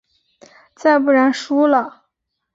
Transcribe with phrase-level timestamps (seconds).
[0.73, 2.05] 再不然输了？